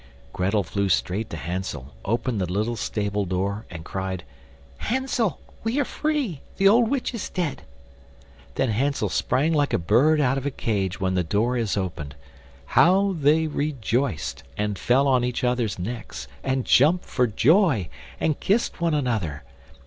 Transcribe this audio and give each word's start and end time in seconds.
Grettel 0.33 0.63
flew 0.63 0.89
straight 0.89 1.29
to 1.29 1.37
Hansel, 1.37 1.93
opened 2.03 2.41
the 2.41 2.51
little 2.51 2.75
stable 2.75 3.23
door, 3.23 3.67
and 3.69 3.85
cried: 3.85 4.23
"Hansel, 4.79 5.39
we 5.63 5.79
are 5.79 5.85
free; 5.85 6.41
the 6.57 6.67
old 6.67 6.89
witch 6.89 7.13
is 7.13 7.29
dead." 7.29 7.61
Then 8.55 8.69
Hansel 8.69 9.09
sprang 9.09 9.53
like 9.53 9.73
a 9.73 9.77
bird 9.77 10.19
out 10.19 10.39
of 10.39 10.45
a 10.47 10.49
cage 10.49 10.99
when 10.99 11.13
the 11.13 11.23
door 11.23 11.55
is 11.55 11.77
opened. 11.77 12.15
How 12.65 13.13
they 13.15 13.45
rejoiced, 13.45 14.41
and 14.57 14.79
fell 14.79 15.07
on 15.07 15.23
each 15.23 15.43
other's 15.43 15.77
necks, 15.77 16.27
and 16.43 16.65
jumped 16.65 17.05
for 17.05 17.27
joy, 17.27 17.87
and 18.19 18.39
kissed 18.39 18.81
one 18.81 18.95
another! 18.95 19.43